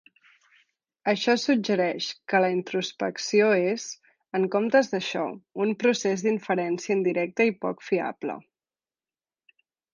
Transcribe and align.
Això 1.11 1.33
suggereix 1.41 2.07
que 2.33 2.39
la 2.45 2.49
introspecció 2.53 3.51
és, 3.73 3.85
en 4.41 4.49
comptes 4.57 4.91
d'això, 4.95 5.29
un 5.69 5.77
procés 5.87 6.27
d'inferència 6.29 6.93
indirecte 6.99 7.51
i 7.53 7.57
poc 7.67 7.89
fiable. 7.93 8.43